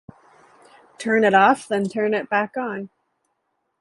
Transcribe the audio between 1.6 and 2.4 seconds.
then turn it